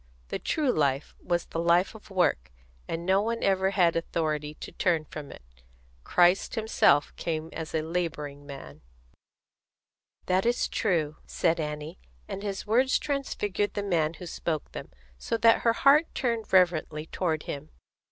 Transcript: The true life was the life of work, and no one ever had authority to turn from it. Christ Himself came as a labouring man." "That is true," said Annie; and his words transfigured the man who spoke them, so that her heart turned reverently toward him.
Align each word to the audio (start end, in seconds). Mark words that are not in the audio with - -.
The 0.29 0.39
true 0.39 0.71
life 0.71 1.13
was 1.21 1.45
the 1.45 1.59
life 1.59 1.93
of 1.93 2.09
work, 2.09 2.51
and 2.87 3.05
no 3.05 3.21
one 3.21 3.43
ever 3.43 3.69
had 3.69 3.95
authority 3.95 4.55
to 4.55 4.71
turn 4.71 5.05
from 5.05 5.31
it. 5.31 5.43
Christ 6.03 6.55
Himself 6.55 7.15
came 7.17 7.51
as 7.53 7.75
a 7.75 7.83
labouring 7.83 8.43
man." 8.47 8.81
"That 10.25 10.43
is 10.47 10.67
true," 10.67 11.17
said 11.27 11.59
Annie; 11.59 11.99
and 12.27 12.41
his 12.41 12.65
words 12.65 12.97
transfigured 12.97 13.75
the 13.75 13.83
man 13.83 14.15
who 14.15 14.25
spoke 14.25 14.71
them, 14.71 14.89
so 15.19 15.37
that 15.37 15.59
her 15.61 15.73
heart 15.73 16.07
turned 16.15 16.51
reverently 16.51 17.05
toward 17.05 17.43
him. 17.43 17.69